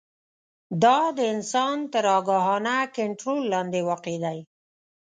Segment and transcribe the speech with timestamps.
[0.83, 4.39] دا د انسان تر آګاهانه کنټرول لاندې واقع دي.